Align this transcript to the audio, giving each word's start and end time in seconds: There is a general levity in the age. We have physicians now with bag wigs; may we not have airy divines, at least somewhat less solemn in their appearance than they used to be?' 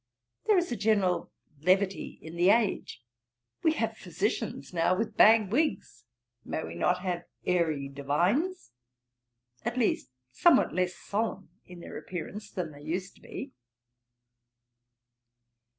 There 0.47 0.57
is 0.57 0.71
a 0.71 0.75
general 0.75 1.31
levity 1.59 2.17
in 2.23 2.35
the 2.35 2.49
age. 2.49 3.03
We 3.61 3.73
have 3.73 3.95
physicians 3.99 4.73
now 4.73 4.97
with 4.97 5.15
bag 5.15 5.51
wigs; 5.51 6.05
may 6.43 6.63
we 6.63 6.73
not 6.73 7.01
have 7.01 7.25
airy 7.45 7.87
divines, 7.87 8.71
at 9.63 9.77
least 9.77 10.09
somewhat 10.31 10.73
less 10.73 10.95
solemn 10.95 11.49
in 11.67 11.81
their 11.81 11.99
appearance 11.99 12.49
than 12.49 12.71
they 12.71 12.81
used 12.81 13.13
to 13.17 13.21
be?' 13.21 13.51